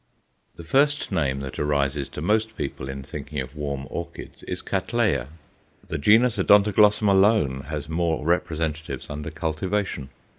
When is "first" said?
0.63-1.11